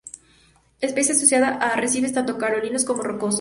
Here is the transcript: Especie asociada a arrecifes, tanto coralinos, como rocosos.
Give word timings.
Especie 0.79 1.13
asociada 1.13 1.49
a 1.61 1.67
arrecifes, 1.75 2.11
tanto 2.11 2.39
coralinos, 2.39 2.85
como 2.85 3.03
rocosos. 3.03 3.29